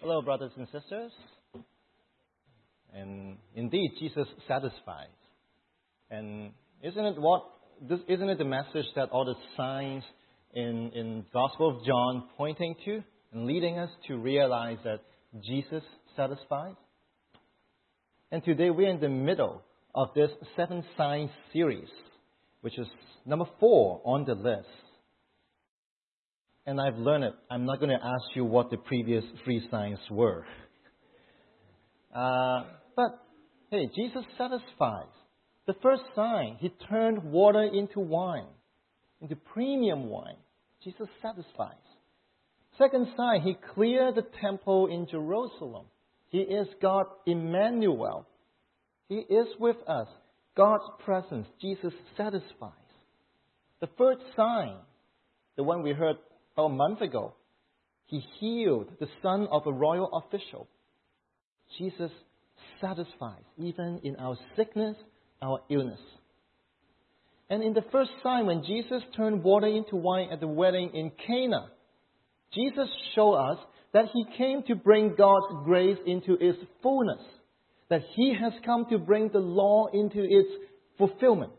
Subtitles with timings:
[0.00, 1.10] Hello, brothers and sisters.
[2.94, 5.08] And indeed, Jesus satisfies.
[6.08, 6.52] And
[6.84, 7.44] isn't it what?
[7.82, 10.04] This, isn't it the message that all the signs
[10.54, 15.00] in in Gospel of John pointing to and leading us to realize that
[15.44, 15.82] Jesus
[16.16, 16.76] satisfies?
[18.30, 19.62] And today we're in the middle
[19.96, 21.88] of this seven signs series,
[22.60, 22.86] which is
[23.26, 24.68] number four on the list.
[26.68, 27.32] And I've learned it.
[27.50, 30.44] I'm not going to ask you what the previous three signs were.
[32.14, 33.24] Uh, but
[33.70, 35.08] hey, Jesus satisfies.
[35.66, 38.48] The first sign, he turned water into wine,
[39.22, 40.36] into premium wine.
[40.84, 41.72] Jesus satisfies.
[42.76, 45.86] Second sign, he cleared the temple in Jerusalem.
[46.28, 48.28] He is God Emmanuel.
[49.08, 50.08] He is with us.
[50.54, 51.46] God's presence.
[51.62, 52.72] Jesus satisfies.
[53.80, 54.74] The third sign,
[55.56, 56.16] the one we heard
[56.58, 57.34] about a month ago,
[58.06, 60.66] he healed the son of a royal official.
[61.78, 62.10] Jesus
[62.80, 64.96] satisfies, even in our sickness,
[65.40, 66.00] our illness.
[67.48, 71.12] And in the first sign, when Jesus turned water into wine at the wedding in
[71.26, 71.68] Cana,
[72.52, 73.58] Jesus showed us
[73.92, 77.22] that he came to bring God's grace into its fullness,
[77.88, 80.48] that he has come to bring the law into its
[80.98, 81.52] fulfillment.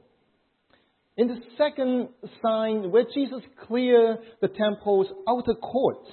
[1.20, 2.08] In the second
[2.42, 6.06] sign, where Jesus cleared the temple's outer court,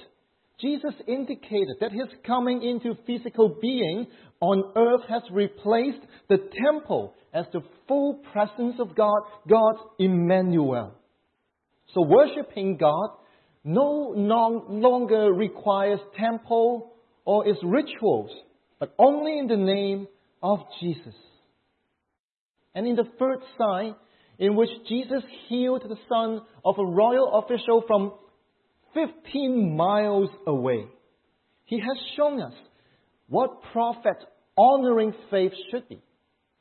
[0.59, 4.07] Jesus indicated that his coming into physical being
[4.41, 10.93] on earth has replaced the temple as the full presence of God, God's Emmanuel.
[11.93, 13.11] So worshiping God
[13.63, 16.91] no longer requires temple
[17.23, 18.31] or its rituals,
[18.77, 20.09] but only in the name
[20.43, 21.15] of Jesus.
[22.75, 23.95] And in the third sign,
[24.39, 28.13] in which Jesus healed the son of a royal official from
[28.93, 30.85] 15 miles away,
[31.65, 32.53] he has shown us
[33.27, 34.17] what prophet
[34.57, 36.01] honoring faith should be,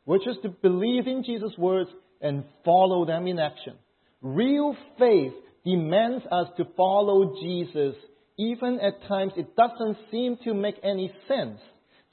[0.04, 3.74] which is to believe in Jesus' words and follow them in action.
[4.20, 5.32] Real faith
[5.64, 7.94] demands us to follow Jesus,
[8.38, 11.60] even at times it doesn't seem to make any sense,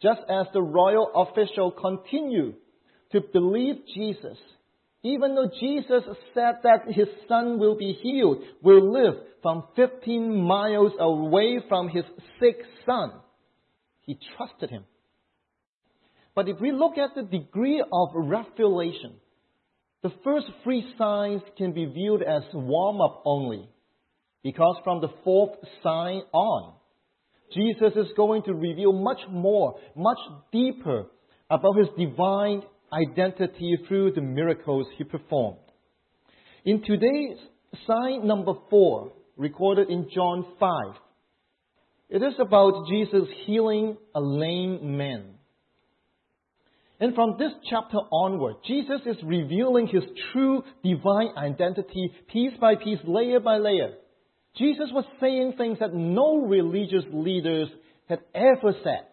[0.01, 2.55] just as the royal official continued
[3.11, 4.37] to believe Jesus.
[5.03, 6.03] Even though Jesus
[6.33, 12.05] said that his son will be healed, will live from 15 miles away from his
[12.39, 13.11] sick son,
[14.01, 14.85] he trusted him.
[16.35, 19.15] But if we look at the degree of revelation,
[20.03, 23.69] the first three signs can be viewed as warm up only.
[24.41, 25.51] Because from the fourth
[25.83, 26.73] sign on,
[27.53, 30.17] Jesus is going to reveal much more, much
[30.51, 31.05] deeper
[31.49, 32.63] about his divine
[32.93, 35.57] identity through the miracles he performed.
[36.65, 37.37] In today's
[37.87, 40.69] sign number four, recorded in John 5,
[42.09, 45.33] it is about Jesus healing a lame man.
[46.99, 52.99] And from this chapter onward, Jesus is revealing his true divine identity piece by piece,
[53.05, 53.95] layer by layer.
[54.57, 57.67] Jesus was saying things that no religious leaders
[58.07, 59.07] had ever said.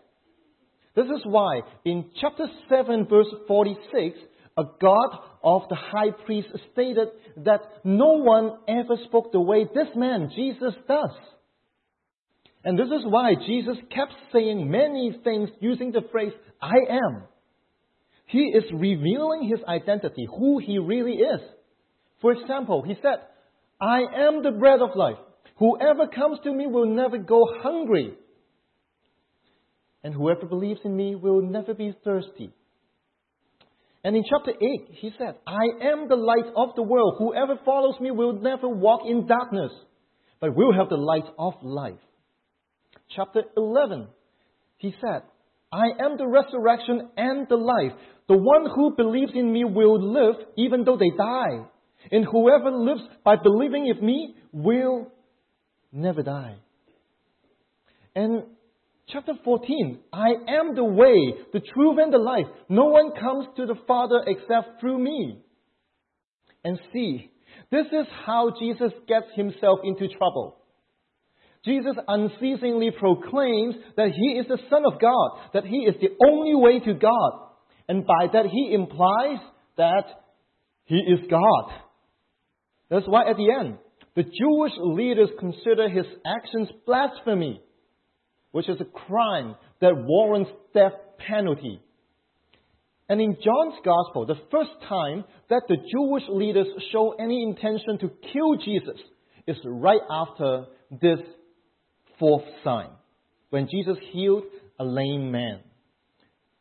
[0.94, 4.18] This is why in chapter 7 verse 46,
[4.58, 7.08] a God of the high priest stated
[7.44, 11.10] that no one ever spoke the way this man, Jesus, does.
[12.64, 17.22] And this is why Jesus kept saying many things using the phrase, I am.
[18.26, 21.40] He is revealing his identity, who he really is.
[22.20, 23.18] For example, he said,
[23.80, 25.16] I am the bread of life.
[25.58, 28.14] Whoever comes to me will never go hungry.
[30.02, 32.52] And whoever believes in me will never be thirsty.
[34.02, 34.58] And in chapter 8,
[34.92, 37.16] he said, I am the light of the world.
[37.18, 39.72] Whoever follows me will never walk in darkness,
[40.40, 42.00] but will have the light of life.
[43.14, 44.08] Chapter 11,
[44.78, 45.22] he said,
[45.72, 47.92] I am the resurrection and the life.
[48.28, 51.66] The one who believes in me will live even though they die.
[52.10, 55.12] And whoever lives by believing in me will
[55.92, 56.56] never die.
[58.14, 58.44] And
[59.12, 62.46] chapter 14, I am the way, the truth, and the life.
[62.68, 65.40] No one comes to the Father except through me.
[66.64, 67.30] And see,
[67.70, 70.56] this is how Jesus gets himself into trouble.
[71.64, 76.54] Jesus unceasingly proclaims that he is the Son of God, that he is the only
[76.54, 77.48] way to God.
[77.88, 79.40] And by that, he implies
[79.76, 80.04] that
[80.84, 81.72] he is God.
[82.88, 83.78] That's why at the end,
[84.16, 87.62] the Jewish leaders consider his actions blasphemy,
[88.52, 91.80] which is a crime that warrants death penalty.
[93.08, 98.10] And in John's Gospel, the first time that the Jewish leaders show any intention to
[98.32, 99.00] kill Jesus
[99.46, 101.18] is right after this
[102.18, 102.90] fourth sign.
[103.50, 104.44] when Jesus healed
[104.78, 105.58] a lame man.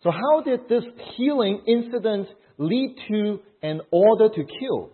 [0.01, 0.83] So, how did this
[1.15, 2.27] healing incident
[2.57, 4.91] lead to an order to kill?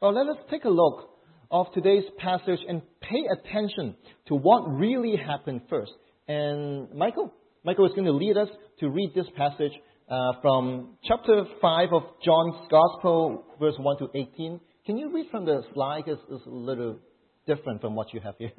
[0.00, 1.08] Well, let us take a look
[1.50, 3.96] of today's passage and pay attention
[4.28, 5.92] to what really happened first.
[6.26, 7.32] And Michael,
[7.64, 8.48] Michael is going to lead us
[8.80, 9.72] to read this passage
[10.10, 14.60] uh, from chapter 5 of John's Gospel, verse 1 to 18.
[14.86, 16.04] Can you read from the slide?
[16.06, 16.98] It's, it's a little
[17.46, 18.52] different from what you have here.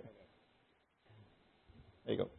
[2.06, 2.30] There you go.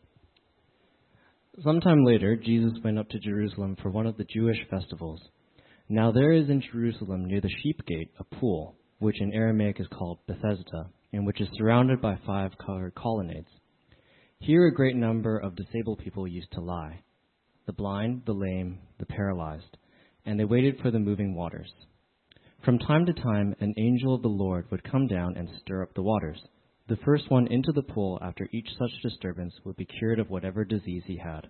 [1.63, 5.21] Sometime later, Jesus went up to Jerusalem for one of the Jewish festivals.
[5.89, 9.87] Now there is in Jerusalem near the sheep gate a pool, which in Aramaic is
[9.89, 13.49] called Bethesda, and which is surrounded by five covered colonnades.
[14.39, 17.03] Here a great number of disabled people used to lie
[17.67, 19.77] the blind, the lame, the paralyzed,
[20.25, 21.71] and they waited for the moving waters.
[22.65, 25.95] From time to time, an angel of the Lord would come down and stir up
[25.95, 26.41] the waters.
[26.89, 30.65] The first one into the pool after each such disturbance would be cured of whatever
[30.65, 31.47] disease he had.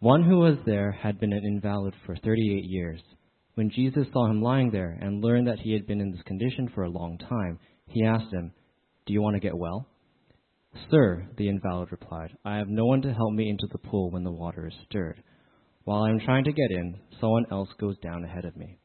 [0.00, 3.00] One who was there had been an invalid for 38 years.
[3.54, 6.70] When Jesus saw him lying there and learned that he had been in this condition
[6.74, 8.52] for a long time, he asked him,
[9.06, 9.86] Do you want to get well?
[10.90, 14.24] Sir, the invalid replied, I have no one to help me into the pool when
[14.24, 15.22] the water is stirred.
[15.84, 18.78] While I am trying to get in, someone else goes down ahead of me.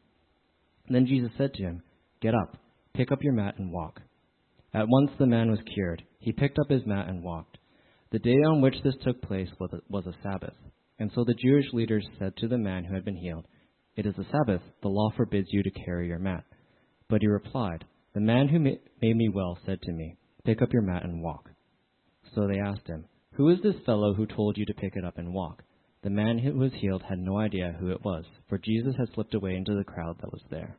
[0.90, 1.84] Then Jesus said to him,
[2.22, 2.58] Get up,
[2.94, 4.02] pick up your mat and walk.
[4.74, 6.04] At once the man was cured.
[6.20, 7.58] He picked up his mat and walked.
[8.12, 10.56] The day on which this took place was a, was a Sabbath.
[11.00, 13.46] And so the Jewish leaders said to the man who had been healed,
[13.98, 14.62] It is the Sabbath.
[14.84, 16.44] The law forbids you to carry your mat.
[17.10, 17.84] But he replied,
[18.14, 21.50] The man who made me well said to me, Pick up your mat and walk.
[22.36, 25.18] So they asked him, Who is this fellow who told you to pick it up
[25.18, 25.64] and walk?
[26.04, 29.34] The man who was healed had no idea who it was, for Jesus had slipped
[29.34, 30.78] away into the crowd that was there.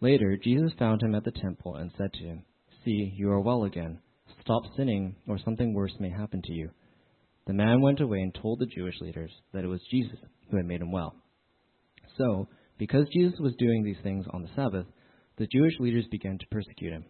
[0.00, 2.44] Later, Jesus found him at the temple and said to him,
[2.84, 3.98] See, you are well again.
[4.40, 6.70] Stop sinning, or something worse may happen to you.
[7.46, 10.18] The man went away and told the Jewish leaders that it was Jesus
[10.50, 11.14] who had made him well.
[12.18, 12.48] So,
[12.78, 14.86] because Jesus was doing these things on the Sabbath,
[15.36, 17.04] the Jewish leaders began to persecute him.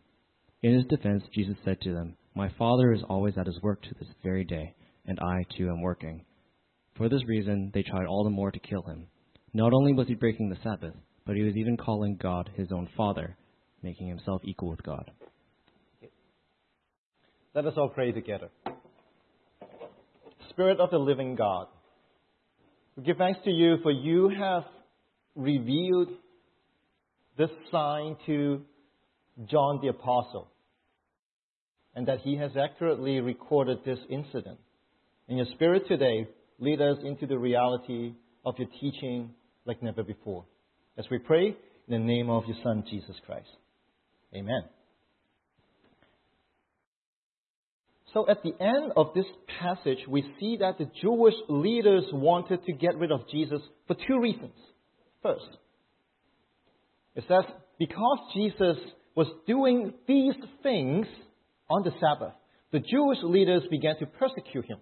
[0.63, 3.95] In his defense, Jesus said to them, My Father is always at his work to
[3.99, 4.75] this very day,
[5.07, 6.25] and I too am working.
[6.97, 9.07] For this reason, they tried all the more to kill him.
[9.55, 10.95] Not only was he breaking the Sabbath,
[11.25, 13.37] but he was even calling God his own Father,
[13.83, 15.11] making himself equal with God.
[17.55, 18.49] Let us all pray together.
[20.51, 21.69] Spirit of the living God,
[22.97, 24.65] we give thanks to you for you have
[25.39, 26.09] revealed
[27.39, 28.61] this sign to
[29.49, 30.49] John the Apostle,
[31.95, 34.59] and that he has accurately recorded this incident.
[35.29, 36.27] In your spirit today,
[36.59, 38.15] lead us into the reality
[38.45, 39.31] of your teaching
[39.65, 40.45] like never before.
[40.97, 41.57] As we pray in
[41.89, 43.49] the name of your Son, Jesus Christ.
[44.35, 44.63] Amen.
[48.13, 49.27] So at the end of this
[49.61, 54.19] passage, we see that the Jewish leaders wanted to get rid of Jesus for two
[54.21, 54.55] reasons.
[55.23, 55.59] First,
[57.15, 57.45] it says,
[57.79, 58.77] because Jesus
[59.15, 61.07] was doing these things
[61.69, 62.35] on the Sabbath,
[62.71, 64.79] the Jewish leaders began to persecute him.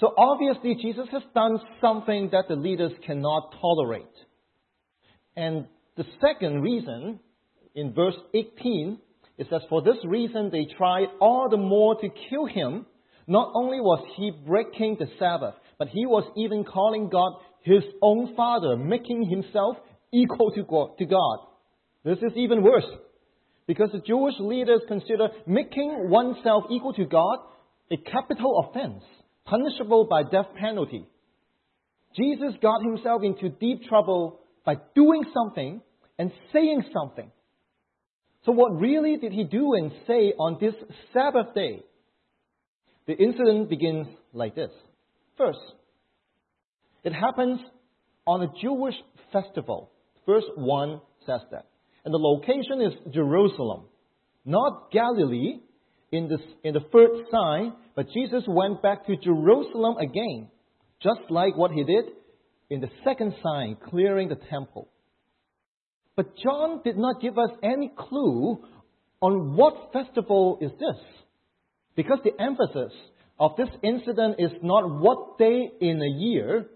[0.00, 4.04] So obviously, Jesus has done something that the leaders cannot tolerate.
[5.36, 7.20] And the second reason,
[7.74, 8.98] in verse 18,
[9.38, 12.86] it says, For this reason they tried all the more to kill him.
[13.26, 17.34] Not only was he breaking the Sabbath, but he was even calling God
[17.66, 19.76] his own Father, making himself
[20.12, 21.38] equal to God.
[22.04, 22.86] This is even worse.
[23.66, 27.38] Because the Jewish leaders consider making oneself equal to God
[27.90, 29.02] a capital offense,
[29.44, 31.06] punishable by death penalty.
[32.16, 35.82] Jesus got himself into deep trouble by doing something
[36.18, 37.30] and saying something
[38.46, 40.74] so, what really did he do and say on this
[41.12, 41.82] Sabbath day?
[43.08, 44.70] The incident begins like this.
[45.36, 45.58] First,
[47.06, 47.60] it happens
[48.26, 48.96] on a Jewish
[49.32, 49.92] festival.
[50.26, 51.66] Verse 1 says that.
[52.04, 53.84] And the location is Jerusalem,
[54.44, 55.60] not Galilee
[56.10, 60.48] in, this, in the third sign, but Jesus went back to Jerusalem again,
[61.00, 62.06] just like what he did
[62.70, 64.88] in the second sign, clearing the temple.
[66.16, 68.64] But John did not give us any clue
[69.20, 71.04] on what festival is this.
[71.94, 72.92] Because the emphasis
[73.38, 76.66] of this incident is not what day in a year,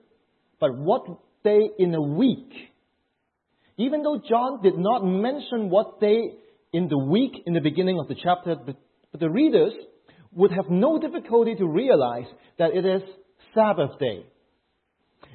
[0.61, 1.07] but what
[1.43, 2.53] day in a week.
[3.77, 6.35] Even though John did not mention what day
[6.73, 8.77] in the week in the beginning of the chapter, but
[9.19, 9.73] the readers
[10.33, 12.27] would have no difficulty to realize
[12.59, 13.03] that it is
[13.55, 14.25] Sabbath day.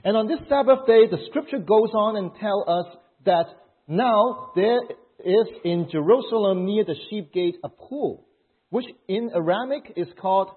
[0.03, 2.86] And on this Sabbath day, the scripture goes on and tells us
[3.25, 3.48] that
[3.88, 4.82] now, there
[5.24, 8.25] is in Jerusalem near the sheep gate a pool,
[8.70, 10.50] which in Aramaic is called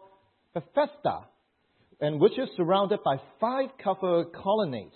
[0.55, 1.27] Bethesda,
[2.01, 4.95] and which is surrounded by five covered colonnades.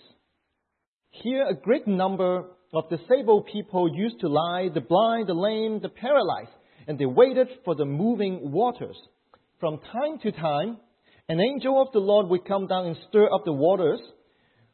[1.09, 5.89] Here, a great number of disabled people used to lie the blind, the lame, the
[5.89, 6.49] paralyzed,
[6.87, 8.97] and they waited for the moving waters.
[9.59, 10.77] From time to time,
[11.29, 14.01] an angel of the Lord would come down and stir up the waters.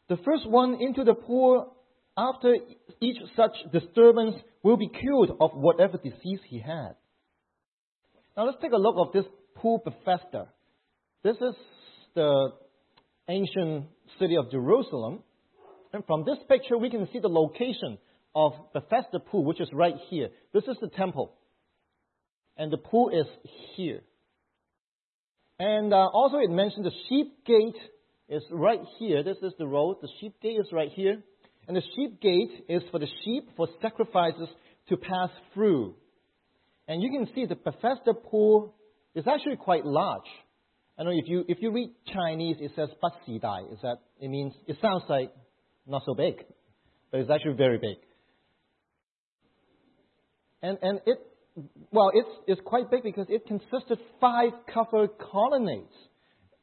[0.08, 1.76] The first one into the pool
[2.18, 2.56] after
[3.02, 6.96] each such disturbance will be cured of whatever disease he had.
[8.36, 10.48] Now let's take a look of this pool Bethesda.
[11.24, 11.56] This is
[12.16, 12.54] the
[13.28, 13.86] ancient
[14.20, 15.20] city of Jerusalem.
[15.94, 17.98] And from this picture, we can see the location
[18.36, 20.30] of Bethesda pool, which is right here.
[20.54, 21.34] This is the temple.
[22.58, 23.26] And the pool is
[23.76, 24.02] here.
[25.60, 27.76] And uh, also it mentioned the sheep gate
[28.30, 29.24] is right here.
[29.24, 29.98] This is the road.
[30.02, 31.22] The sheep gate is right here.
[31.68, 34.48] And the sheep gate is for the sheep for sacrifices
[34.90, 35.96] to pass through.
[36.88, 38.74] And you can see the Bethesda pool
[39.14, 40.28] is actually quite large.
[41.00, 42.90] I know if you if you read Chinese, it says
[43.42, 43.62] Dai.
[43.72, 45.32] Is that it means it sounds like
[45.88, 46.44] not so big,
[47.10, 47.96] but it's actually very big.
[50.62, 51.20] And and it
[51.94, 55.94] well, it's it's quite big because it consisted five covered colonnades,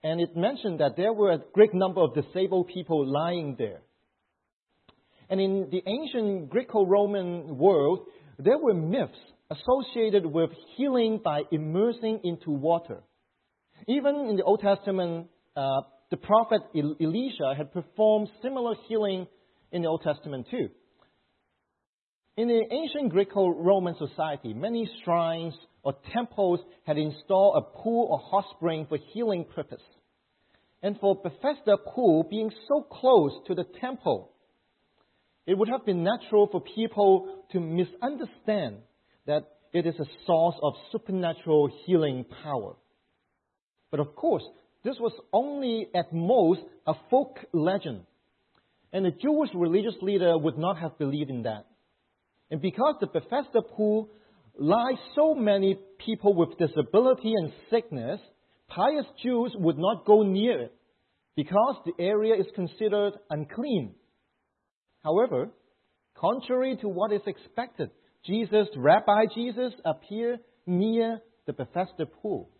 [0.05, 3.81] and it mentioned that there were a great number of disabled people lying there.
[5.31, 8.01] And in the ancient Greco-Roman world,
[8.39, 9.19] there were myths
[9.51, 13.03] associated with healing by immersing into water.
[13.87, 19.27] Even in the Old Testament, uh, the prophet Elisha had performed similar healing
[19.73, 20.69] in the Old Testament too.
[22.37, 28.45] In the ancient Greco-Roman society, many shrines or temples had installed a pool or hot
[28.57, 29.83] spring for healing purpose.
[30.83, 34.33] And for Bethesda pool being so close to the temple,
[35.47, 38.79] it would have been natural for people to misunderstand
[39.27, 42.75] that it is a source of supernatural healing power.
[43.91, 44.43] But of course,
[44.85, 48.03] this was only at most a folk legend.
[48.93, 51.67] And the Jewish religious leader would not have believed in that.
[52.51, 54.09] And because the Bethesda pool
[54.59, 58.21] lies so many people with disability and sickness,
[58.69, 60.75] pious Jews would not go near it
[61.35, 63.95] because the area is considered unclean.
[65.03, 65.51] However,
[66.17, 67.91] contrary to what is expected,
[68.25, 72.51] Jesus, Rabbi Jesus, appeared near the Bethesda pool.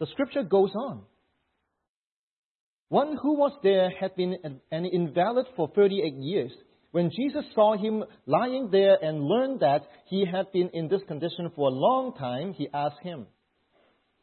[0.00, 1.02] The scripture goes on.
[2.88, 4.36] One who was there had been
[4.70, 6.52] an invalid for 38 years.
[6.90, 11.50] When Jesus saw him lying there and learned that he had been in this condition
[11.54, 13.26] for a long time, he asked him,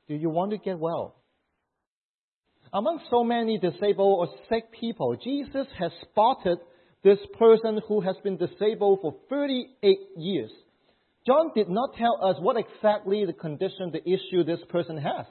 [0.07, 1.15] Do you want to get well?
[2.73, 6.57] Among so many disabled or sick people, Jesus has spotted
[7.03, 10.51] this person who has been disabled for 38 years.
[11.27, 15.27] John did not tell us what exactly the condition, the issue this person has.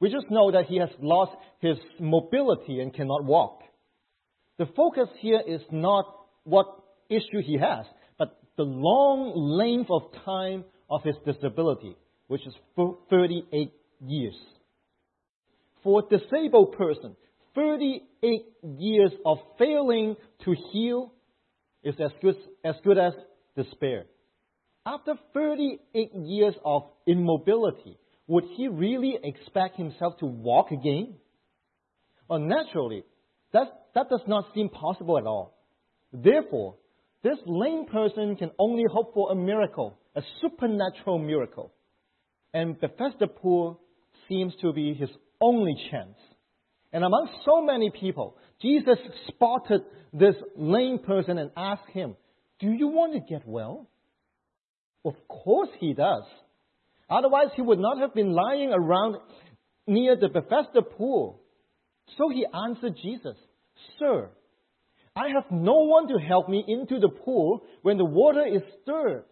[0.00, 3.60] We just know that he has lost his mobility and cannot walk.
[4.58, 6.06] The focus here is not
[6.44, 6.66] what
[7.08, 7.86] issue he has,
[8.18, 11.96] but the long length of time of his disability,
[12.28, 12.54] which is
[13.10, 14.36] 38 years.
[15.82, 17.16] For a disabled person,
[17.54, 18.42] 38
[18.78, 21.12] years of failing to heal
[21.82, 23.12] is as good, as good as
[23.56, 24.06] despair.
[24.86, 31.14] After 38 years of immobility, would he really expect himself to walk again?
[32.28, 33.04] Well, naturally,
[33.52, 35.58] that, that does not seem possible at all.
[36.12, 36.76] Therefore,
[37.24, 41.72] this lame person can only hope for a miracle, a supernatural miracle.
[42.52, 43.80] And Bethesda pool
[44.28, 45.08] seems to be his
[45.40, 46.16] only chance.
[46.92, 49.82] And among so many people, Jesus spotted
[50.12, 52.14] this lame person and asked him,
[52.60, 53.88] Do you want to get well?
[55.04, 56.24] Of course he does.
[57.10, 59.16] Otherwise, he would not have been lying around
[59.86, 61.40] near the Bethesda pool.
[62.16, 63.36] So he answered Jesus,
[63.98, 64.30] Sir,
[65.16, 69.24] I have no one to help me into the pool when the water is stirred.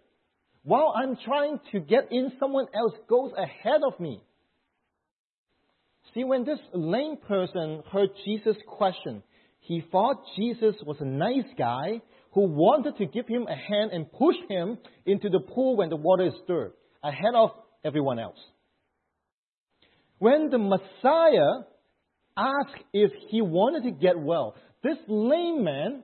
[0.63, 4.21] While I'm trying to get in, someone else goes ahead of me.
[6.13, 9.23] See, when this lame person heard Jesus' question,
[9.61, 12.01] he thought Jesus was a nice guy
[12.33, 15.97] who wanted to give him a hand and push him into the pool when the
[15.97, 17.51] water is stirred, ahead of
[17.87, 18.39] everyone else.
[20.19, 21.65] When the Messiah
[22.37, 26.03] asked if he wanted to get well, this lame man,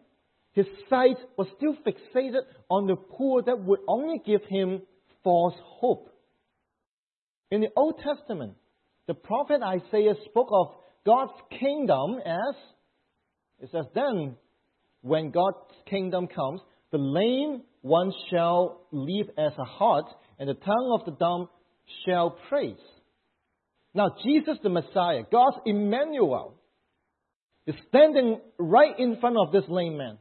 [0.52, 4.82] his sight was still fixated on the poor that would only give him
[5.24, 6.10] false hope.
[7.50, 8.54] In the Old Testament,
[9.06, 10.74] the prophet Isaiah spoke of
[11.04, 12.54] God's kingdom as,
[13.60, 14.36] it says, then
[15.00, 15.56] when God's
[15.88, 16.60] kingdom comes,
[16.92, 20.06] the lame one shall leap as a hart,
[20.38, 21.48] and the tongue of the dumb
[22.06, 22.76] shall praise.
[23.94, 26.54] Now, Jesus the Messiah, God's Emmanuel,
[27.66, 30.18] is standing right in front of this lame man.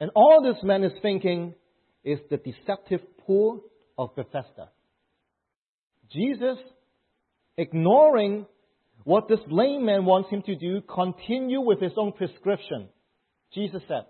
[0.00, 1.54] And all this man is thinking
[2.02, 3.62] is the deceptive pool
[3.96, 4.70] of Bethesda.
[6.10, 6.58] Jesus,
[7.56, 8.46] ignoring
[9.04, 12.88] what this lame man wants him to do, continue with his own prescription.
[13.54, 14.06] Jesus said,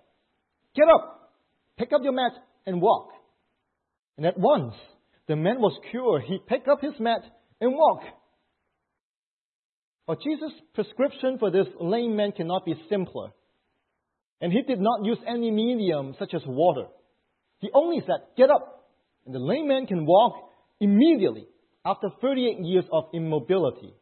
[0.74, 1.32] Get up,
[1.78, 2.32] pick up your mat,
[2.66, 3.10] and walk.
[4.16, 4.74] And at once,
[5.28, 6.22] the man was cured.
[6.26, 7.22] He picked up his mat
[7.60, 8.06] and walked.
[10.06, 13.30] But Jesus' prescription for this lame man cannot be simpler.
[14.40, 16.86] And he did not use any medium such as water.
[17.60, 18.90] He only said, Get up.
[19.24, 20.34] And the lame man can walk
[20.80, 21.46] immediately
[21.84, 23.94] after 38 years of immobility.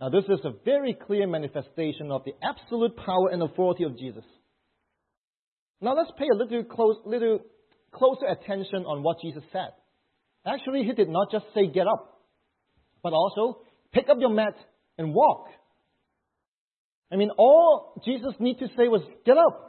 [0.00, 4.24] Now, this is a very clear manifestation of the absolute power and authority of Jesus.
[5.80, 7.40] Now, let's pay a little, close, little
[7.92, 9.70] closer attention on what Jesus said.
[10.46, 12.20] Actually, he did not just say, Get up,
[13.02, 13.60] but also,
[13.92, 14.54] pick up your mat
[14.98, 15.46] and walk.
[17.12, 19.66] I mean, all Jesus needed to say was, Get up.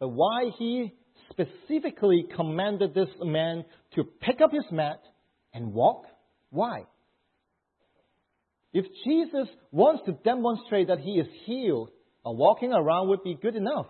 [0.00, 0.92] But why he
[1.30, 5.00] specifically commanded this man to pick up his mat
[5.52, 6.04] and walk?
[6.50, 6.84] Why?
[8.72, 11.90] If Jesus wants to demonstrate that he is healed,
[12.24, 13.86] walking around would be good enough.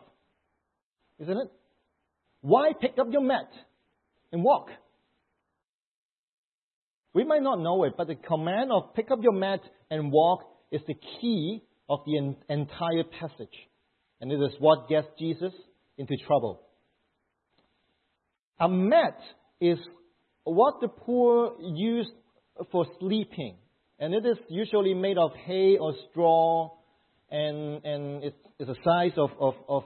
[1.18, 1.48] Isn't it?
[2.42, 3.48] Why pick up your mat
[4.32, 4.68] and walk?
[7.14, 10.40] We might not know it, but the command of pick up your mat and walk
[10.72, 13.54] is the key of the entire passage.
[14.20, 15.52] And it is what gets Jesus
[15.96, 16.60] into trouble.
[18.58, 19.18] A mat
[19.60, 19.78] is
[20.42, 22.10] what the poor used
[22.72, 23.56] for sleeping.
[23.98, 26.70] And it is usually made of hay or straw,
[27.30, 29.84] and, and it's, it's a size of, of, of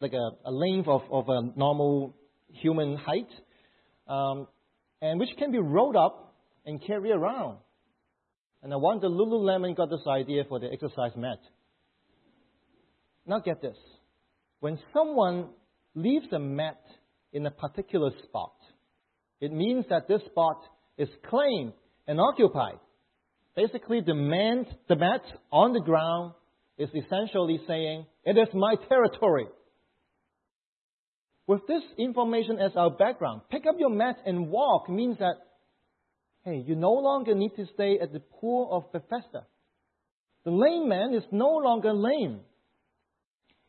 [0.00, 2.14] like a, a length of, of a normal
[2.48, 3.28] human height,
[4.08, 4.46] um,
[5.02, 6.33] and which can be rolled up
[6.64, 7.58] and carry around.
[8.62, 11.38] And I wonder Lululemon got this idea for the exercise mat.
[13.26, 13.76] Now get this.
[14.60, 15.48] When someone
[15.94, 16.80] leaves a mat
[17.32, 18.54] in a particular spot,
[19.40, 20.62] it means that this spot
[20.96, 21.74] is claimed
[22.06, 22.78] and occupied.
[23.56, 26.32] Basically, the, man, the mat on the ground
[26.78, 29.46] is essentially saying, It is my territory.
[31.46, 35.34] With this information as our background, pick up your mat and walk means that
[36.44, 39.46] Hey, you no longer need to stay at the pool of Bethesda.
[40.44, 42.40] The lame man is no longer lame.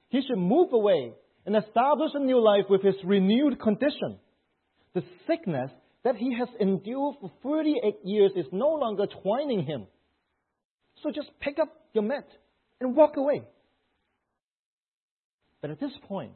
[0.10, 1.14] He should move away
[1.46, 4.20] and establish a new life with his renewed condition.
[4.94, 5.72] The sickness
[6.04, 9.88] that he has endured for 38 years is no longer twining him.
[11.02, 12.28] So just pick up your mat
[12.82, 13.44] and walk away.
[15.62, 16.34] But at this point,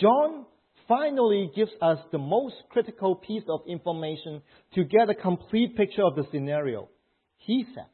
[0.00, 0.46] John
[0.88, 4.42] finally gives us the most critical piece of information
[4.74, 6.88] to get a complete picture of the scenario.
[7.38, 7.86] He said,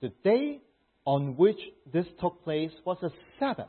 [0.00, 0.60] The day
[1.04, 1.58] on which
[1.92, 3.68] this took place was a Sabbath.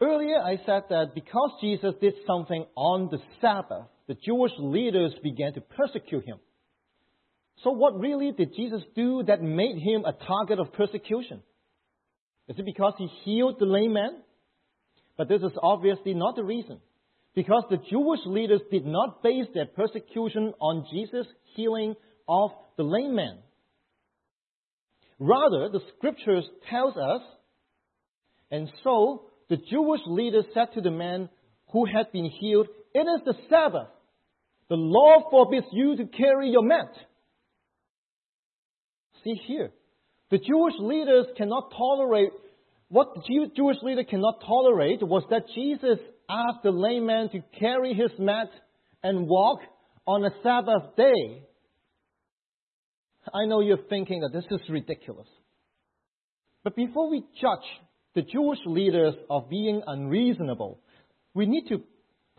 [0.00, 5.54] Earlier, I said that because Jesus did something on the Sabbath, the Jewish leaders began
[5.54, 6.38] to persecute him.
[7.64, 11.42] So, what really did Jesus do that made him a target of persecution?
[12.48, 14.22] Is it because he healed the lame man?
[15.16, 16.78] But this is obviously not the reason.
[17.34, 21.94] Because the Jewish leaders did not base their persecution on Jesus' healing
[22.28, 23.38] of the lame man.
[25.18, 27.22] Rather, the scriptures tells us,
[28.50, 31.28] and so the Jewish leaders said to the man
[31.72, 33.88] who had been healed, It is the Sabbath.
[34.68, 36.92] The law forbids you to carry your mat.
[39.24, 39.70] See here,
[40.30, 42.30] the Jewish leaders cannot tolerate
[42.88, 47.94] what the Jewish leader cannot tolerate was that Jesus asked the lame man to carry
[47.94, 48.48] his mat
[49.02, 49.60] and walk
[50.06, 51.42] on a Sabbath day.
[53.32, 55.28] I know you're thinking that this is ridiculous.
[56.64, 57.66] But before we judge
[58.14, 60.80] the Jewish leaders of being unreasonable,
[61.34, 61.82] we need to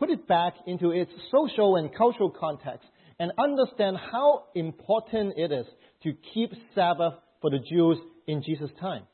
[0.00, 2.88] put it back into its social and cultural context
[3.20, 5.66] and understand how important it is
[6.02, 9.04] to keep Sabbath for the Jews in Jesus' time.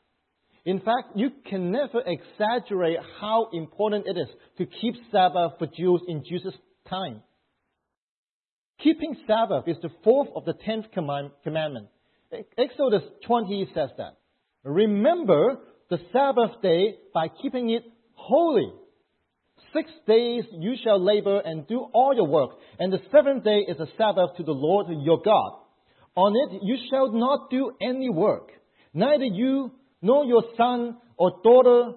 [0.65, 6.01] In fact, you can never exaggerate how important it is to keep Sabbath for Jews
[6.07, 6.53] in Jesus'
[6.89, 7.21] time.
[8.83, 11.87] Keeping Sabbath is the fourth of the tenth commandment.
[12.57, 14.17] Exodus 20 says that.
[14.63, 15.57] Remember
[15.89, 18.71] the Sabbath day by keeping it holy.
[19.73, 23.79] Six days you shall labor and do all your work, and the seventh day is
[23.79, 25.59] a Sabbath to the Lord your God.
[26.17, 28.49] On it you shall not do any work,
[28.91, 31.93] neither you nor your son or daughter,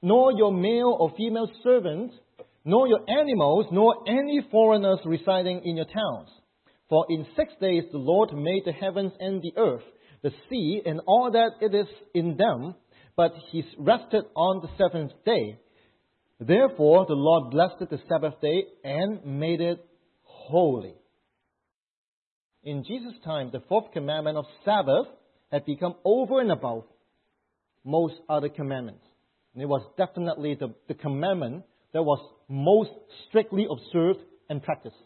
[0.00, 2.14] nor your male or female servants,
[2.64, 6.28] nor your animals, nor any foreigners residing in your towns.
[6.88, 9.82] For in six days the Lord made the heavens and the earth,
[10.22, 12.76] the sea, and all that it is in them,
[13.16, 15.58] but he rested on the seventh day.
[16.38, 19.84] Therefore the Lord blessed the Sabbath day and made it
[20.22, 20.94] holy.
[22.64, 25.06] In Jesus' time, the fourth commandment of Sabbath
[25.52, 26.84] had become over and above
[27.84, 29.04] most other commandments.
[29.52, 32.90] And it was definitely the, the commandment that was most
[33.28, 34.96] strictly observed and practiced.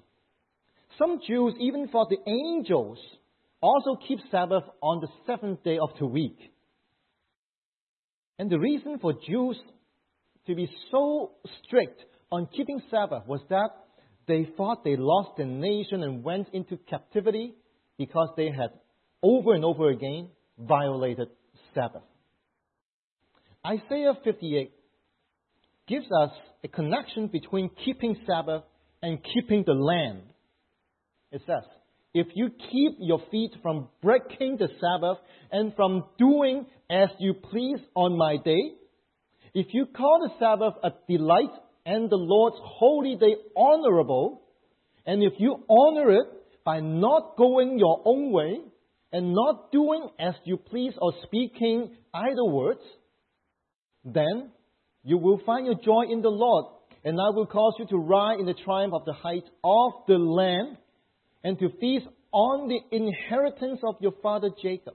[0.99, 2.99] Some Jews even thought the angels
[3.61, 6.39] also keep Sabbath on the seventh day of the week.
[8.39, 9.59] And the reason for Jews
[10.47, 11.33] to be so
[11.65, 13.71] strict on keeping Sabbath was that
[14.29, 17.55] they thought they lost their nation and went into captivity
[17.97, 18.71] because they had
[19.23, 21.29] over and over again violated
[21.75, 22.03] Sabbath.
[23.67, 24.73] Isaiah 58
[25.89, 26.31] gives us
[26.63, 28.63] a connection between keeping Sabbath
[29.03, 30.23] and keeping the land.
[31.33, 31.65] It says,
[32.15, 35.19] if you keep your feet from breaking the Sabbath
[35.51, 38.73] and from doing as you please on my day,
[39.55, 41.51] if you call the Sabbath a delight
[41.89, 44.43] and the Lord's holy day honorable,
[45.07, 46.27] and if you honor it
[46.63, 48.59] by not going your own way
[49.11, 52.83] and not doing as you please or speaking idle words,
[54.05, 54.51] then
[55.03, 56.67] you will find your joy in the Lord,
[57.05, 60.19] and I will cause you to ride in the triumph of the height of the
[60.19, 60.77] land
[61.43, 64.95] and to feast on the inheritance of your father Jacob.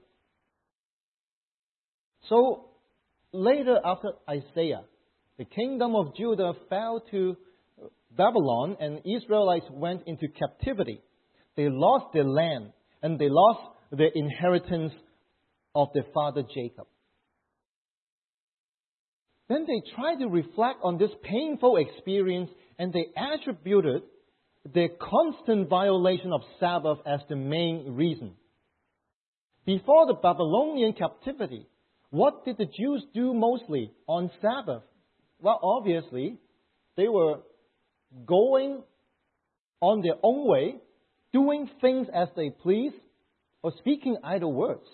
[2.28, 2.66] So,
[3.32, 4.84] later after Isaiah,
[5.38, 7.36] the kingdom of Judah fell to
[8.16, 11.00] Babylon and Israelites went into captivity.
[11.56, 14.92] They lost their land and they lost the inheritance
[15.74, 16.86] of their father Jacob.
[19.48, 24.02] Then they tried to reflect on this painful experience and they attributed
[24.72, 28.32] their constant violation of Sabbath as the main reason.
[29.66, 31.66] Before the Babylonian captivity,
[32.10, 34.82] what did the Jews do mostly on Sabbath?
[35.44, 36.38] Well, obviously,
[36.96, 37.40] they were
[38.24, 38.82] going
[39.82, 40.76] on their own way,
[41.34, 42.92] doing things as they please,
[43.62, 44.88] or speaking idle words.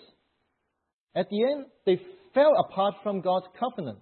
[1.15, 2.01] At the end, they
[2.33, 3.99] fell apart from God's covenant.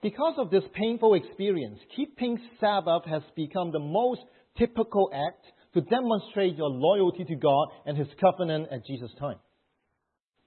[0.00, 4.22] Because of this painful experience, keeping Sabbath has become the most
[4.56, 9.38] typical act to demonstrate your loyalty to God and His covenant at Jesus' time.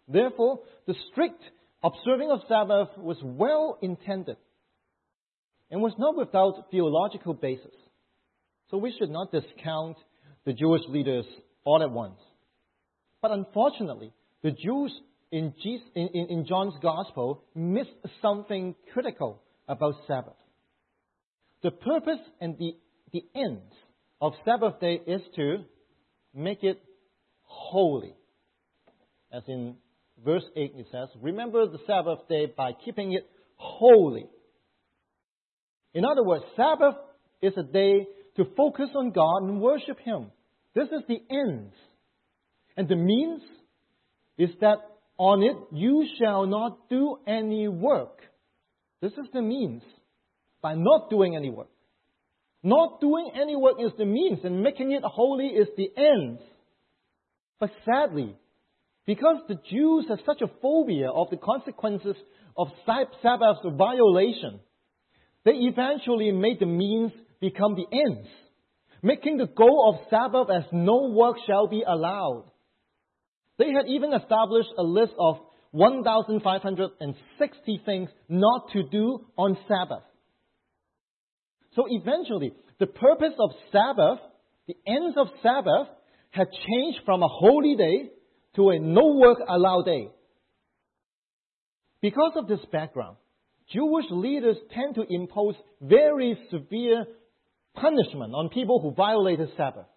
[0.08, 1.44] Therefore, the strict
[1.86, 4.38] observing of Sabbath was well intended
[5.70, 7.74] and was not without theological basis.
[8.72, 9.98] So we should not discount
[10.46, 11.26] the Jewish leaders
[11.64, 12.20] all at once.
[13.22, 14.92] But unfortunately, the Jews
[15.32, 17.90] in, Jesus, in, in John's Gospel missed
[18.22, 20.38] something critical about Sabbath.
[21.62, 22.76] The purpose and the,
[23.12, 23.62] the end
[24.22, 25.66] of Sabbath day is to
[26.34, 26.82] make it
[27.44, 28.16] holy.
[29.32, 29.76] As in
[30.24, 34.28] verse 8 it says, Remember the Sabbath day by keeping it holy.
[35.94, 36.96] In other words, Sabbath
[37.42, 40.32] is a day to focus on God and worship Him.
[40.74, 41.72] This is the end.
[42.76, 43.42] And the means
[44.38, 44.78] is that
[45.18, 48.20] on it you shall not do any work.
[49.02, 49.82] This is the means
[50.62, 51.70] by not doing any work.
[52.64, 56.40] Not doing any work is the means, and making it holy is the end.
[57.60, 58.36] But sadly,
[59.06, 62.18] because the Jews have such a phobia of the consequences
[62.58, 64.60] of Sabbath's violation,
[65.44, 68.28] they eventually made the means become the ends,
[69.04, 72.46] making the goal of Sabbath as no work shall be allowed.
[73.58, 75.38] They had even established a list of
[75.72, 80.04] 1,560 things not to do on Sabbath.
[81.76, 84.20] So eventually, the purpose of Sabbath,
[84.68, 85.90] the ends of Sabbath,
[86.32, 88.10] had changed from a holy day
[88.56, 90.10] to a no work allowed day.
[92.02, 93.18] Because of this background,
[93.74, 97.06] Jewish leaders tend to impose very severe
[97.74, 99.88] punishment on people who violated Sabbath.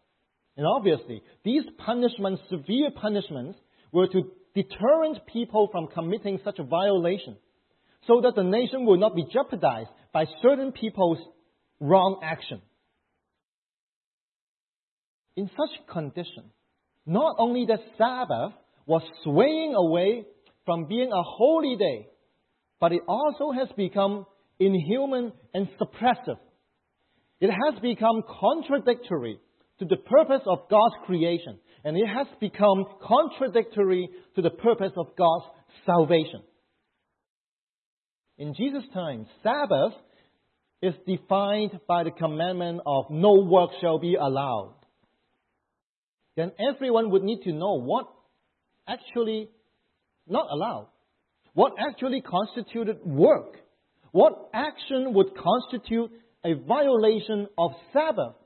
[0.57, 3.59] And obviously, these punishments, severe punishments,
[3.93, 7.37] were to deterrent people from committing such a violation
[8.07, 11.19] so that the nation will not be jeopardized by certain people's
[11.79, 12.61] wrong action.
[15.37, 16.51] In such condition,
[17.09, 18.53] not only the Sabbath
[18.87, 20.25] was swaying away
[20.67, 22.07] from being a holy day,
[22.81, 24.27] but it also has become
[24.61, 26.39] inhuman and suppressive.
[27.41, 29.41] It has become contradictory
[29.79, 35.17] to the purpose of God's creation and it has become contradictory to the purpose of
[35.17, 35.45] God's
[35.87, 36.43] salvation.
[38.37, 39.95] In Jesus' time, Sabbath
[40.83, 44.75] is defined by the commandment of no work shall be allowed.
[46.39, 48.07] Then everyone would need to know what
[48.87, 49.51] actually
[50.29, 50.87] not allowed,
[51.53, 53.57] what actually constituted work,
[54.13, 56.13] what action would constitute
[56.45, 58.37] a violation of Sabbath.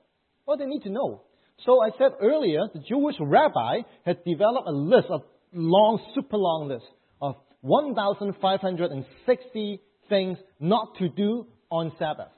[0.47, 1.25] Well, they need to know.
[1.67, 6.69] So I said earlier, the Jewish rabbi had developed a list of long, super long
[6.69, 6.87] list
[7.21, 12.33] of 1,560 things not to do on Sabbath.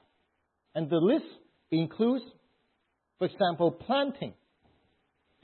[0.75, 1.23] And the list
[1.71, 2.25] includes,
[3.19, 4.33] for example, planting,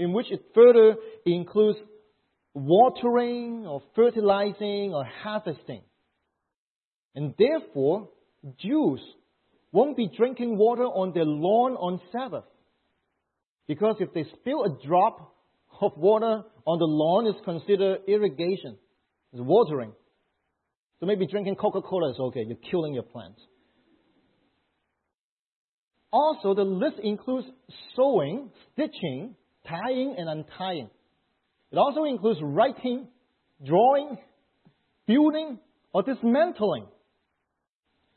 [0.02, 1.78] in which it further includes
[2.56, 5.82] watering or fertilizing or harvesting.
[7.14, 8.10] And therefore,
[8.60, 9.00] Jews
[9.72, 12.46] won't be drinking water on their lawn on Sabbath.
[13.68, 15.36] Because if they spill a drop
[15.82, 18.78] of water on the lawn, it's considered irrigation.
[19.34, 19.94] It's watering.
[21.00, 22.44] So maybe drinking Coca Cola is okay.
[22.48, 23.40] You're killing your plants.
[26.12, 27.48] Also, the list includes
[27.96, 29.36] sewing, stitching,
[29.68, 30.90] tying, and untying.
[31.72, 33.08] It also includes writing,
[33.66, 34.18] drawing,
[35.08, 35.60] building,
[35.94, 36.86] or dismantling.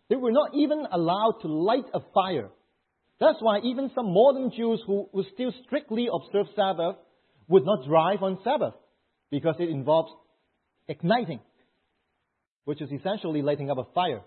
[0.08, 2.50] They were not even allowed to light a fire.
[3.20, 6.96] That's why even some modern Jews who, who still strictly observe Sabbath
[7.48, 8.74] would not drive on Sabbath
[9.30, 10.12] because it involves
[10.88, 11.40] igniting,
[12.64, 14.22] which is essentially lighting up a fire.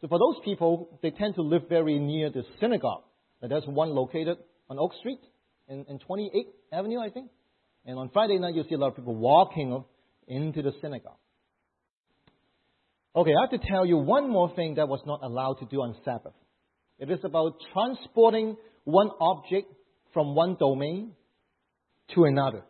[0.00, 3.04] So for those people, they tend to live very near the synagogue.
[3.40, 5.20] And there's one located on Oak Street
[5.68, 7.30] in, in 28th Avenue, I think.
[7.86, 9.84] And on Friday night, you'll see a lot of people walking
[10.26, 11.16] into the synagogue.
[13.16, 15.82] Okay, I have to tell you one more thing that was not allowed to do
[15.82, 16.32] on Sabbath.
[16.98, 19.72] It is about transporting one object
[20.12, 21.12] from one domain
[22.14, 22.64] to another.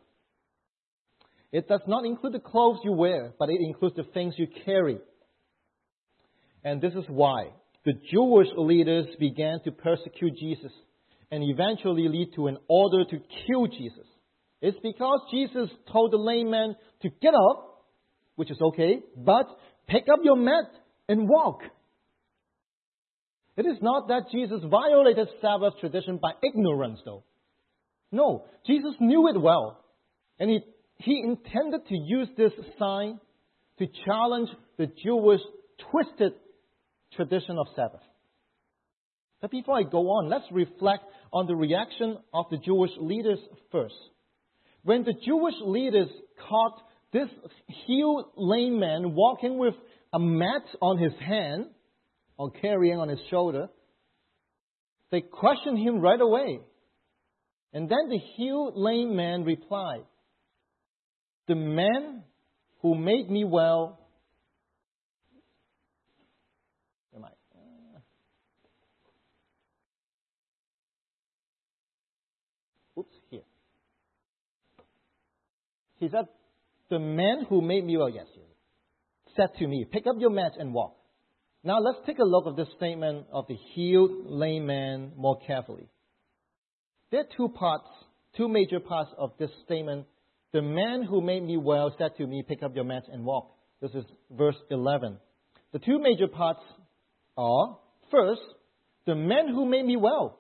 [1.52, 4.98] It does not include the clothes you wear, but it includes the things you carry.
[6.64, 7.50] And this is why
[7.84, 10.72] the Jewish leaders began to persecute Jesus
[11.34, 14.06] and eventually lead to an order to kill Jesus.
[14.62, 17.82] It's because Jesus told the lame man to get up,
[18.36, 19.48] which is okay, but
[19.88, 20.66] pick up your mat
[21.08, 21.62] and walk.
[23.56, 27.24] It is not that Jesus violated Sabbath tradition by ignorance, though.
[28.12, 29.84] No, Jesus knew it well.
[30.38, 30.60] And he,
[30.98, 33.18] he intended to use this sign
[33.80, 35.40] to challenge the Jewish
[35.90, 36.34] twisted
[37.16, 38.02] tradition of Sabbath.
[39.44, 43.38] But before I go on, let's reflect on the reaction of the Jewish leaders
[43.70, 43.92] first.
[44.84, 46.08] When the Jewish leaders
[46.48, 46.80] caught
[47.12, 47.28] this
[47.86, 49.74] healed lame man walking with
[50.14, 51.66] a mat on his hand,
[52.38, 53.68] or carrying on his shoulder,
[55.10, 56.60] they questioned him right away.
[57.74, 60.04] And then the healed lame man replied,
[61.48, 62.22] The man
[62.80, 64.00] who made me well.
[67.14, 67.28] Am I?
[67.28, 68.00] Uh,
[73.00, 73.42] oops, here.
[76.04, 76.28] He said,
[76.90, 78.26] The man who made me well, yes,
[79.36, 80.96] said to me, Pick up your mat and walk.
[81.62, 85.88] Now let's take a look at this statement of the healed lame man more carefully.
[87.10, 87.88] There are two parts,
[88.36, 90.04] two major parts of this statement.
[90.52, 93.56] The man who made me well said to me, Pick up your mat and walk.
[93.80, 95.16] This is verse 11.
[95.72, 96.60] The two major parts
[97.38, 97.78] are
[98.10, 98.42] first,
[99.06, 100.38] the man who made me well.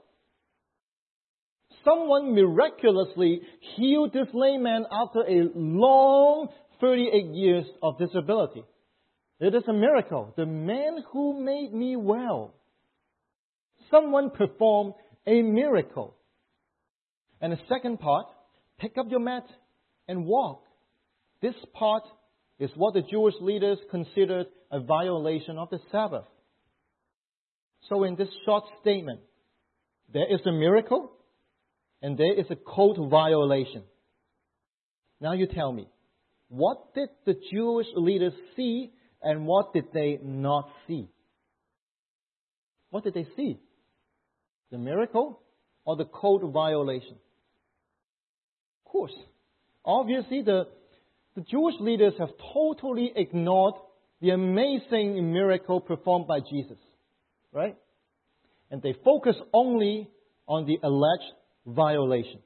[1.84, 3.42] Someone miraculously
[3.76, 6.48] healed this lame man after a long
[6.80, 8.64] 38 years of disability.
[9.40, 10.32] It is a miracle.
[10.36, 12.54] The man who made me well.
[13.90, 14.94] Someone performed
[15.26, 16.14] a miracle.
[17.40, 18.26] And the second part,
[18.78, 19.44] pick up your mat
[20.08, 20.62] and walk.
[21.42, 22.04] This part
[22.58, 26.24] is what the Jewish leaders considered a violation of the Sabbath.
[27.88, 29.20] So in this short statement,
[30.12, 31.10] there is a miracle
[32.02, 33.82] and there is a code violation.
[35.20, 35.88] Now you tell me,
[36.48, 41.08] what did the Jewish leaders see and what did they not see?
[42.90, 43.58] What did they see?
[44.70, 45.40] The miracle
[45.84, 47.16] or the code violation?
[48.84, 49.14] Of course.
[49.84, 50.68] Obviously, the,
[51.34, 53.74] the Jewish leaders have totally ignored
[54.20, 56.78] the amazing miracle performed by Jesus,
[57.52, 57.76] right?
[58.70, 60.08] And they focus only
[60.46, 61.32] on the alleged
[61.66, 62.40] violation.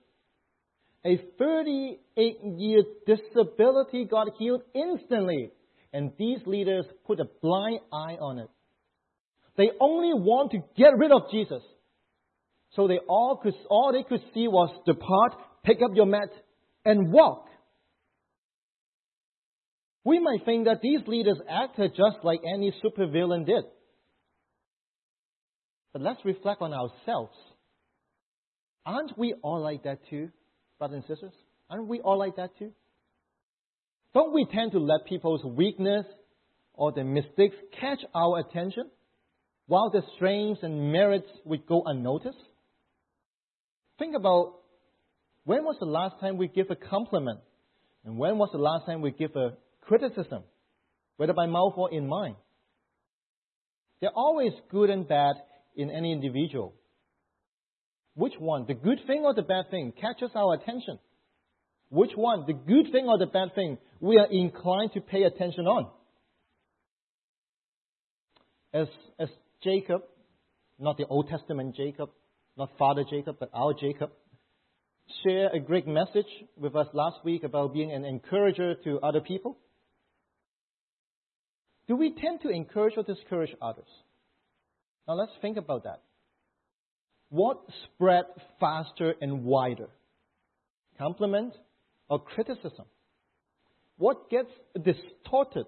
[1.04, 5.50] A 38 year disability got healed instantly,
[5.92, 8.48] and these leaders put a blind eye on it.
[9.56, 11.62] They only want to get rid of Jesus.
[12.74, 15.32] So they all could, all they could see was depart,
[15.64, 16.28] pick up your mat,
[16.84, 17.46] and walk.
[20.04, 23.64] We might think that these leaders acted just like any supervillain did.
[25.92, 27.36] But let's reflect on ourselves.
[28.86, 30.30] Aren't we all like that too?
[30.78, 31.32] brothers and sisters?
[31.68, 32.72] Aren't we all like that too?
[34.14, 36.06] Don't we tend to let people's weakness
[36.72, 38.88] or their mistakes catch our attention
[39.66, 42.38] while their strengths and merits would go unnoticed?
[43.98, 44.54] Think about
[45.44, 47.40] when was the last time we give a compliment?
[48.04, 50.44] And when was the last time we give a criticism,
[51.16, 52.36] whether by mouth or in mind?
[54.00, 55.34] There are always good and bad
[55.74, 56.74] in any individual.
[58.18, 60.98] Which one, the good thing or the bad thing, catches our attention?
[61.88, 65.68] Which one, the good thing or the bad thing, we are inclined to pay attention
[65.68, 65.86] on?
[68.74, 68.88] As,
[69.20, 69.28] as
[69.62, 70.02] Jacob,
[70.80, 72.10] not the Old Testament Jacob,
[72.56, 74.10] not Father Jacob, but our Jacob,
[75.22, 76.26] share a great message
[76.56, 79.56] with us last week about being an encourager to other people.
[81.86, 83.86] Do we tend to encourage or discourage others?
[85.06, 86.02] Now let's think about that.
[87.30, 88.24] What spread
[88.58, 89.88] faster and wider?
[90.96, 91.54] Compliment
[92.08, 92.86] or criticism?
[93.98, 95.66] What gets distorted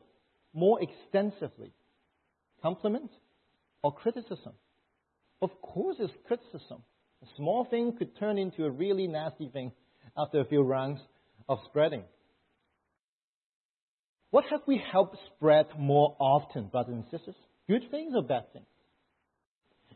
[0.55, 1.73] more extensively?
[2.63, 3.11] Compliment
[3.83, 4.53] or criticism?
[5.43, 6.83] Of course, it's criticism.
[7.23, 9.73] A small thing could turn into a really nasty thing
[10.17, 11.01] after a few rounds
[11.49, 12.05] of spreading.
[14.31, 17.35] What have we helped spread more often, brothers and sisters?
[17.69, 18.67] Good things or bad things?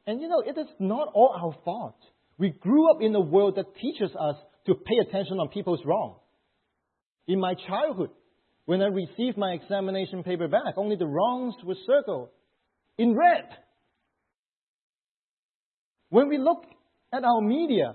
[0.06, 1.96] And you know, it is not all our fault.
[2.38, 4.36] We grew up in a world that teaches us
[4.66, 6.16] to pay attention on people's wrong.
[7.26, 8.10] In my childhood,
[8.66, 12.28] when I received my examination paper back, only the wrongs were circled
[12.98, 13.44] in red.
[16.10, 16.64] When we look
[17.12, 17.94] at our media,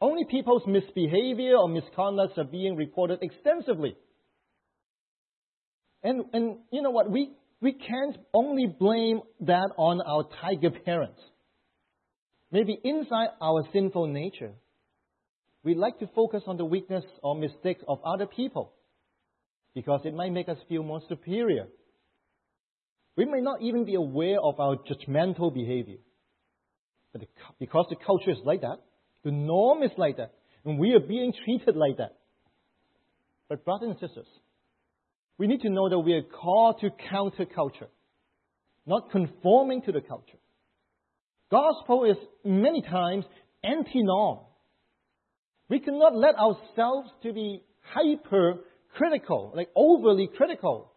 [0.00, 3.96] only people's misbehavior or misconducts are being reported extensively.
[6.02, 7.10] And, and you know what?
[7.10, 7.32] We,
[7.64, 11.18] we can't only blame that on our tiger parents.
[12.52, 14.52] Maybe inside our sinful nature,
[15.64, 18.74] we like to focus on the weakness or mistakes of other people
[19.74, 21.66] because it might make us feel more superior.
[23.16, 26.00] We may not even be aware of our judgmental behavior.
[27.14, 27.22] But
[27.58, 28.76] because the culture is like that,
[29.24, 30.34] the norm is like that,
[30.66, 32.14] and we are being treated like that.
[33.48, 34.26] But, brothers and sisters,
[35.38, 37.88] we need to know that we are called to counter culture,
[38.86, 40.38] not conforming to the culture.
[41.50, 43.24] Gospel is many times
[43.62, 44.40] anti-norm.
[45.68, 48.60] We cannot let ourselves to be hyper
[48.96, 50.92] critical, like overly critical.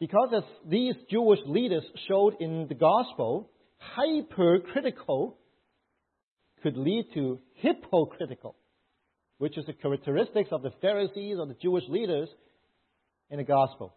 [0.00, 5.38] Because as these Jewish leaders showed in the gospel, hypercritical
[6.62, 8.56] could lead to hypocritical,
[9.38, 12.28] which is the characteristics of the Pharisees or the Jewish leaders
[13.30, 13.94] in the gospel.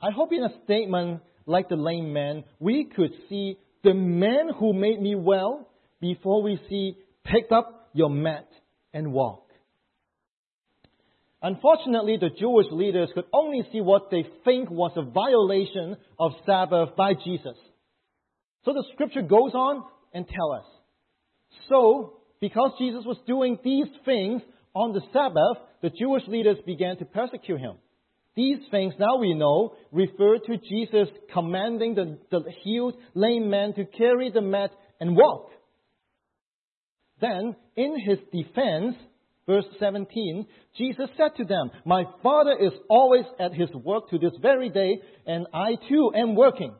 [0.00, 4.72] I hope in a statement like the lame man, we could see the man who
[4.72, 5.68] made me well
[6.00, 8.48] before we see pick up your mat
[8.92, 9.46] and walk.
[11.42, 16.96] Unfortunately, the Jewish leaders could only see what they think was a violation of Sabbath
[16.96, 17.56] by Jesus.
[18.64, 20.64] So the scripture goes on and tell us.
[21.68, 24.42] So, because Jesus was doing these things
[24.76, 27.76] on the Sabbath, the Jewish leaders began to persecute him.
[28.36, 33.86] These things, now we know, refer to Jesus commanding the, the healed lame man to
[33.86, 35.48] carry the mat and walk.
[37.22, 38.96] Then, in his defense,
[39.46, 44.34] verse 17, Jesus said to them, My Father is always at his work to this
[44.42, 46.74] very day, and I too am working.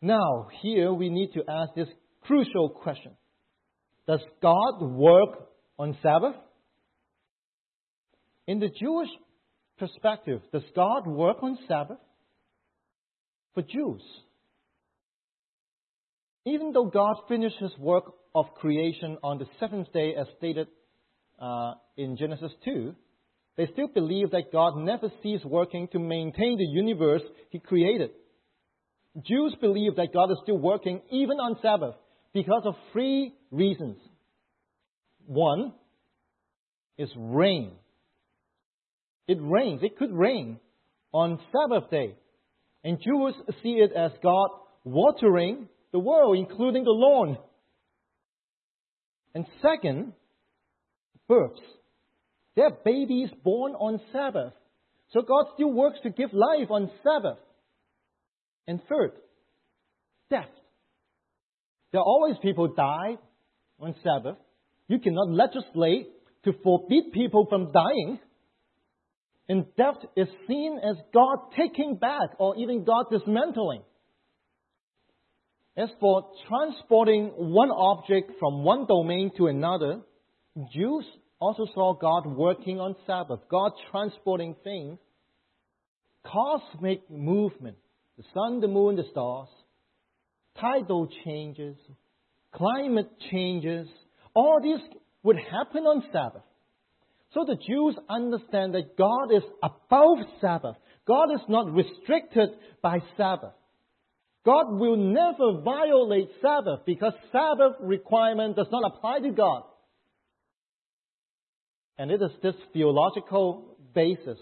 [0.00, 1.88] Now, here we need to ask this
[2.22, 3.12] crucial question
[4.06, 5.49] Does God work
[5.80, 6.34] on Sabbath?
[8.46, 9.08] In the Jewish
[9.78, 11.96] perspective, does God work on Sabbath?
[13.54, 14.02] For Jews,
[16.44, 20.68] even though God finished his work of creation on the seventh day, as stated
[21.40, 22.94] uh, in Genesis 2,
[23.56, 28.10] they still believe that God never ceased working to maintain the universe he created.
[29.26, 31.94] Jews believe that God is still working even on Sabbath
[32.32, 33.96] because of three reasons.
[35.26, 35.72] One
[36.98, 37.72] is rain.
[39.26, 39.80] It rains.
[39.82, 40.58] It could rain
[41.12, 42.14] on Sabbath day.
[42.82, 44.50] And Jews see it as God
[44.84, 47.38] watering the world, including the lawn.
[49.34, 50.12] And second,
[51.28, 51.60] births.
[52.56, 54.52] There are babies born on Sabbath.
[55.12, 57.38] So God still works to give life on Sabbath.
[58.66, 59.12] And third,
[60.30, 60.48] death.
[61.92, 63.16] There are always people die
[63.80, 64.36] on Sabbath.
[64.90, 66.08] You cannot legislate
[66.42, 68.18] to forbid people from dying.
[69.48, 73.82] And death is seen as God taking back or even God dismantling.
[75.76, 80.00] As for transporting one object from one domain to another,
[80.74, 81.04] Jews
[81.38, 84.98] also saw God working on Sabbath, God transporting things,
[86.26, 87.76] cosmic movement,
[88.18, 89.48] the sun, the moon, the stars,
[90.60, 91.76] tidal changes,
[92.52, 93.86] climate changes,
[94.34, 94.80] all this
[95.22, 96.42] would happen on Sabbath.
[97.34, 100.76] So the Jews understand that God is above Sabbath.
[101.06, 102.50] God is not restricted
[102.82, 103.52] by Sabbath.
[104.44, 109.62] God will never violate Sabbath because Sabbath requirement does not apply to God.
[111.98, 114.38] And it is this theological basis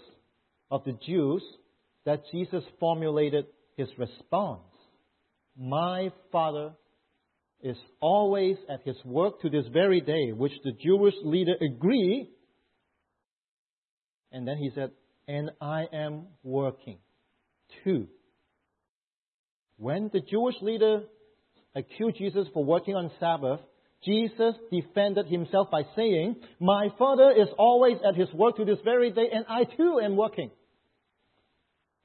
[0.71, 1.43] of the Jews
[2.05, 4.61] that Jesus formulated his response.
[5.57, 6.71] My Father
[7.61, 12.29] is always at his work to this very day, which the Jewish leader agree.
[14.31, 14.91] And then he said,
[15.27, 16.97] and I am working
[17.83, 18.07] too.
[19.77, 21.03] When the Jewish leader
[21.75, 23.59] accused Jesus for working on Sabbath,
[24.03, 29.11] Jesus defended himself by saying, My Father is always at his work to this very
[29.11, 30.51] day, and I too am working.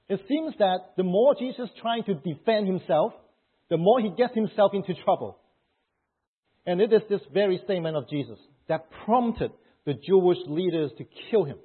[0.08, 3.12] It seems that the more Jesus trying to defend himself,
[3.70, 5.38] the more he gets himself into trouble.
[6.66, 8.38] And it is this very statement of Jesus
[8.68, 9.50] that prompted
[9.84, 11.58] the Jewish leaders to kill him.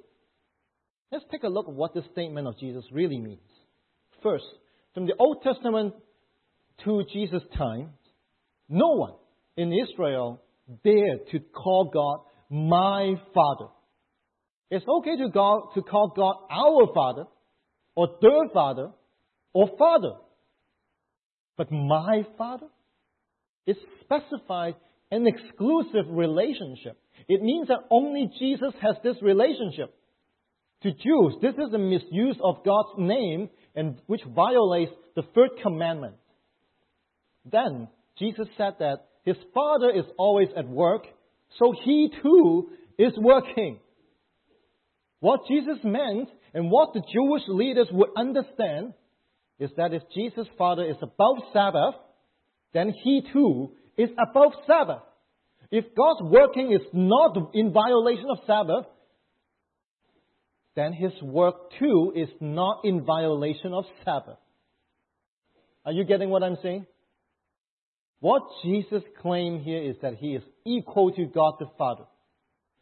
[1.10, 3.40] Let's take a look at what this statement of Jesus really means.
[4.22, 4.44] First,
[4.94, 5.94] from the Old Testament
[6.84, 7.90] to Jesus' time,
[8.68, 9.14] no one
[9.56, 10.42] in Israel
[10.84, 12.20] dared to call God
[12.50, 13.70] my Father.
[14.70, 17.24] It's okay to, God, to call God our Father,
[17.96, 18.90] or their Father,
[19.52, 20.12] or Father.
[21.56, 22.68] But my Father?
[23.66, 24.74] It specifies
[25.10, 26.98] an exclusive relationship.
[27.28, 29.94] It means that only Jesus has this relationship.
[30.82, 36.16] To Jews, this is a misuse of God's name and which violates the third commandment.
[37.44, 37.88] Then
[38.18, 41.02] Jesus said that his Father is always at work,
[41.58, 43.80] so he too is working.
[45.20, 48.94] What Jesus meant and what the Jewish leaders would understand
[49.58, 51.94] is that if Jesus' Father is above Sabbath,
[52.72, 55.02] then he too is above Sabbath.
[55.70, 58.86] If God's working is not in violation of Sabbath,
[60.76, 64.38] then his work too is not in violation of Sabbath.
[65.84, 66.86] Are you getting what I'm saying?
[68.20, 72.04] What Jesus claimed here is that he is equal to God the Father.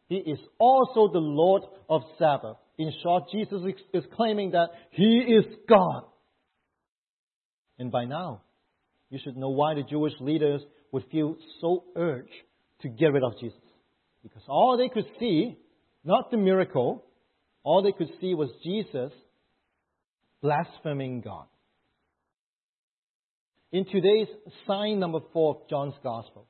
[0.09, 2.57] He is also the Lord of Sabbath.
[2.77, 6.05] In short, Jesus is claiming that he is God.
[7.79, 8.43] And by now,
[9.11, 12.33] you should know why the Jewish leaders would feel so urged
[12.83, 13.59] to get rid of Jesus.
[14.23, 15.57] Because all they could see,
[16.05, 17.05] not the miracle,
[17.63, 19.13] all they could see was Jesus
[20.41, 21.47] blaspheming God.
[23.71, 24.29] In today's
[24.67, 26.47] sign number four of John's Gospel,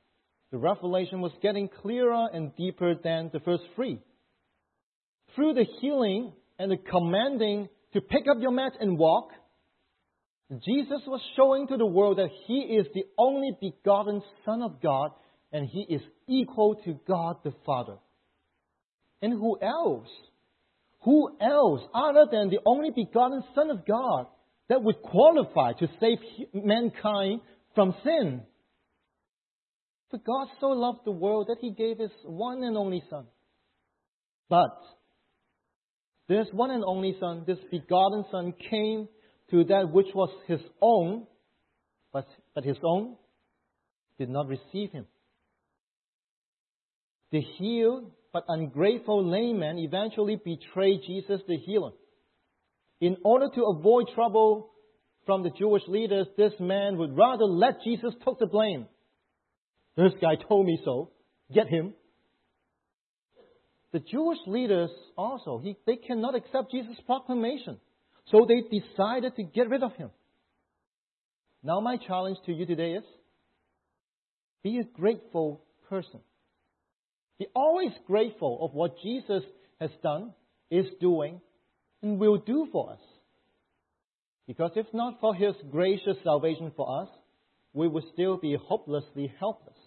[0.51, 3.99] the revelation was getting clearer and deeper than the first three.
[5.35, 9.29] Through the healing and the commanding to pick up your mat and walk,
[10.51, 15.11] Jesus was showing to the world that He is the only begotten Son of God
[15.51, 17.97] and He is equal to God the Father.
[19.21, 20.07] And who else?
[21.03, 24.27] Who else other than the only begotten Son of God
[24.69, 26.19] that would qualify to save
[26.53, 27.41] mankind
[27.75, 28.43] from sin.
[30.11, 33.25] For God so loved the world that he gave his one and only Son.
[34.47, 34.77] But
[36.27, 39.07] this one and only Son, this begotten Son, came
[39.51, 41.25] to that which was his own,
[42.11, 43.15] but, but his own
[44.17, 45.05] did not receive him.
[47.31, 51.91] The healed but ungrateful layman eventually betrayed Jesus the healer.
[53.01, 54.71] In order to avoid trouble
[55.25, 58.87] from the Jewish leaders, this man would rather let Jesus take the blame.
[59.95, 61.11] This guy told me so.
[61.53, 61.93] Get him.
[63.91, 67.79] The Jewish leaders also, he, they cannot accept Jesus' proclamation.
[68.27, 70.11] So they decided to get rid of him.
[71.63, 73.03] Now, my challenge to you today is
[74.63, 76.19] be a grateful person.
[77.37, 79.43] Be always grateful of what Jesus
[79.79, 80.33] has done,
[80.69, 81.41] is doing,
[82.01, 82.99] and will do for us.
[84.47, 87.09] Because if not for His gracious salvation for us,
[87.73, 89.77] we would still be hopelessly helpless.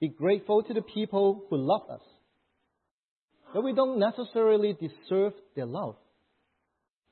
[0.00, 2.02] Be grateful to the people who love us,
[3.54, 5.96] that we don't necessarily deserve their love.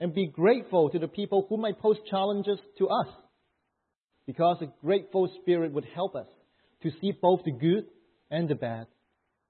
[0.00, 3.08] And be grateful to the people who might pose challenges to us,
[4.26, 6.26] because a grateful spirit would help us
[6.82, 7.84] to see both the good
[8.30, 8.86] and the bad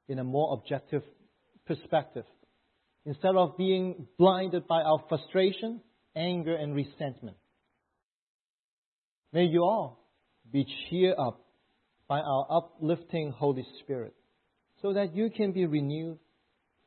[0.09, 1.03] in a more objective
[1.67, 2.25] perspective
[3.07, 5.81] instead of being blinded by our frustration,
[6.17, 7.37] anger, and resentment.
[9.33, 10.05] May you all
[10.51, 11.41] be cheered up
[12.09, 14.15] by our uplifting Holy Spirit
[14.83, 16.19] so that you can be renewed,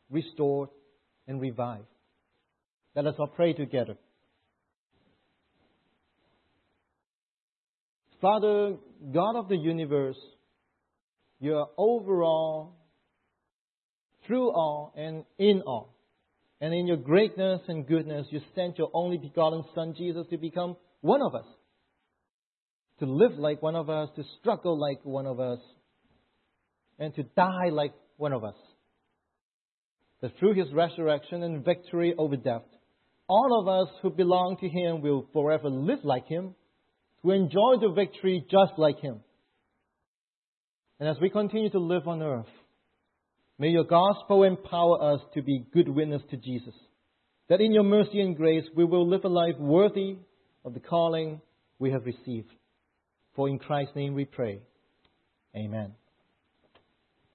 [0.09, 0.69] restored,
[1.27, 1.85] and revived.
[2.95, 3.97] Let us all pray together.
[8.21, 8.77] Father,
[9.13, 10.17] God of the universe,
[11.39, 12.77] you are over all,
[14.25, 15.93] through all, and in all.
[16.61, 20.77] And in your greatness and goodness, you sent your only begotten Son, Jesus, to become
[21.01, 21.45] one of us.
[22.99, 25.59] To live like one of us, to struggle like one of us,
[26.99, 28.55] and to die like one of us.
[30.21, 32.63] That through his resurrection and victory over death,
[33.33, 36.53] all of us who belong to him will forever live like him,
[37.23, 39.21] to enjoy the victory just like him.
[40.99, 42.53] And as we continue to live on earth,
[43.57, 46.75] may your gospel empower us to be good witness to Jesus.
[47.49, 50.17] That in your mercy and grace we will live a life worthy
[50.63, 51.41] of the calling
[51.79, 52.51] we have received.
[53.35, 54.61] For in Christ's name we pray.
[55.55, 55.93] Amen.